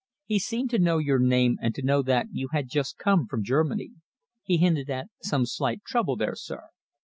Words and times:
He 0.25 0.39
seemed 0.39 0.71
to 0.71 0.79
know 0.79 0.97
your 0.97 1.19
name 1.19 1.59
and 1.61 1.75
to 1.75 1.83
know 1.83 2.01
that 2.01 2.25
you 2.31 2.47
had 2.53 2.67
just 2.67 2.97
come 2.97 3.27
from 3.27 3.43
Germany. 3.43 3.91
He 4.41 4.57
hinted 4.57 4.89
at 4.89 5.09
some 5.21 5.45
slight 5.45 5.83
trouble 5.85 6.15
there, 6.15 6.33
sir." 6.35 6.69